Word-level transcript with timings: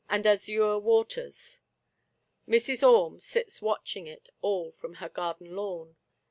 and 0.09 0.25
azure 0.25 0.79
waters." 0.79 1.59
Mrs. 2.49 2.81
Orme" 2.81 3.19
sits 3.31 3.61
watching 3.61 4.07
it 4.07 4.29
all 4.41 4.71
from 4.71 4.95
her 4.95 5.09
garden 5.09 5.55
lawn. 5.55 5.95